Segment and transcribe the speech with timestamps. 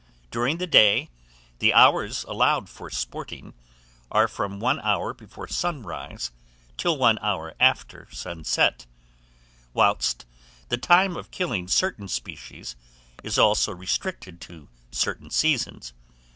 [0.31, 1.11] During the day,
[1.59, 3.53] the hours allowed for sporting
[4.09, 6.31] are from one hour before sunrise
[6.75, 8.87] till one hour after sunset;
[9.75, 10.25] whilst
[10.69, 12.75] the time of killing certain species
[13.23, 15.93] is also restricted to certain seasons.